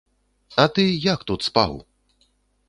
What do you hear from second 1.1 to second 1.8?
тут спаў?